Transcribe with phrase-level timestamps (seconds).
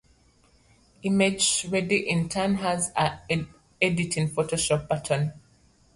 [1.05, 5.31] ImageReady, in turn, has a "Edit in Photoshop" button.